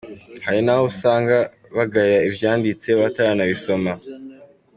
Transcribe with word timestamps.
"Hari 0.45 0.59
n'abo 0.63 0.83
usanga 0.91 1.37
bagaya 1.77 2.17
ivyanditswe 2.27 2.89
bataranabisoma. 3.01 3.91